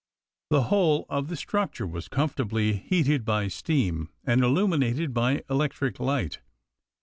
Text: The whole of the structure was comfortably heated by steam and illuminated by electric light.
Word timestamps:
The 0.49 0.63
whole 0.63 1.05
of 1.09 1.27
the 1.27 1.35
structure 1.35 1.85
was 1.85 2.07
comfortably 2.07 2.73
heated 2.73 3.23
by 3.23 3.49
steam 3.49 4.09
and 4.23 4.43
illuminated 4.43 5.13
by 5.13 5.43
electric 5.47 5.99
light. 5.99 6.39